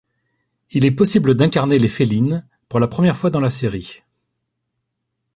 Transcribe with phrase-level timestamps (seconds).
[0.71, 4.01] Il est possible d'incarner les Felynes pour la première fois dans la série.